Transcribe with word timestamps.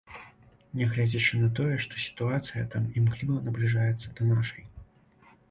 Нягледзячы 0.77 1.41
на 1.41 1.49
тое, 1.59 1.75
што 1.85 1.93
сітуацыя 2.05 2.63
там 2.77 2.89
імкліва 3.03 3.37
набліжаецца 3.51 4.07
да 4.19 4.33
нашай. 4.33 4.63